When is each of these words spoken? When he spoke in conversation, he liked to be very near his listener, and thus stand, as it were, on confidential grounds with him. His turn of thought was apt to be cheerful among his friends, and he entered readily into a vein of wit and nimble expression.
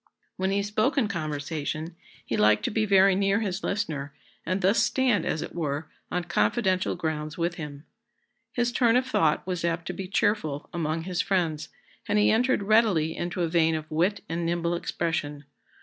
When 0.35 0.49
he 0.49 0.63
spoke 0.63 0.97
in 0.97 1.07
conversation, 1.07 1.95
he 2.25 2.35
liked 2.35 2.65
to 2.65 2.71
be 2.71 2.87
very 2.87 3.13
near 3.13 3.41
his 3.41 3.63
listener, 3.63 4.15
and 4.47 4.61
thus 4.63 4.79
stand, 4.81 5.27
as 5.27 5.43
it 5.43 5.53
were, 5.53 5.91
on 6.09 6.23
confidential 6.23 6.95
grounds 6.95 7.37
with 7.37 7.53
him. 7.57 7.85
His 8.51 8.71
turn 8.71 8.95
of 8.95 9.05
thought 9.05 9.45
was 9.45 9.63
apt 9.63 9.85
to 9.85 9.93
be 9.93 10.07
cheerful 10.07 10.69
among 10.73 11.03
his 11.03 11.21
friends, 11.21 11.69
and 12.07 12.17
he 12.17 12.31
entered 12.31 12.63
readily 12.63 13.15
into 13.15 13.43
a 13.43 13.47
vein 13.47 13.75
of 13.75 13.91
wit 13.91 14.23
and 14.27 14.43
nimble 14.43 14.73
expression. 14.73 15.43